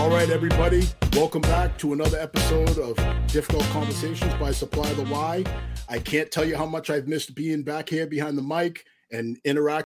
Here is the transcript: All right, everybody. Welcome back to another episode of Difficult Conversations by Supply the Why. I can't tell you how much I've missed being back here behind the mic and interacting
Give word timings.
All 0.00 0.08
right, 0.08 0.30
everybody. 0.30 0.88
Welcome 1.12 1.42
back 1.42 1.76
to 1.76 1.92
another 1.92 2.18
episode 2.18 2.78
of 2.78 2.96
Difficult 3.26 3.64
Conversations 3.64 4.32
by 4.36 4.50
Supply 4.50 4.90
the 4.94 5.04
Why. 5.04 5.44
I 5.90 5.98
can't 5.98 6.30
tell 6.30 6.46
you 6.46 6.56
how 6.56 6.64
much 6.64 6.88
I've 6.88 7.06
missed 7.06 7.34
being 7.34 7.62
back 7.62 7.90
here 7.90 8.06
behind 8.06 8.38
the 8.38 8.42
mic 8.42 8.86
and 9.12 9.38
interacting 9.44 9.70